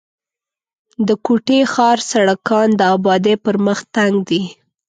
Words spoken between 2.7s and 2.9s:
د